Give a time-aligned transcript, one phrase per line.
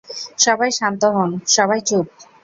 [0.37, 2.05] সবাই শান্ত হোন সবাই চুপ!